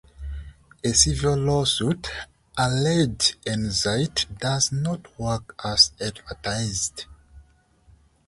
[0.83, 2.09] A civil lawsuit
[2.57, 7.05] alleged Enzyte does not work as advertised.